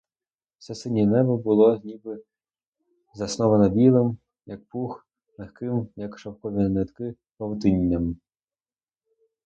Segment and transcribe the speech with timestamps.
[0.57, 2.23] Все синє небо було ніби
[3.13, 8.15] засноване білим, як пух, легким, як шовкові нитки, павутинням.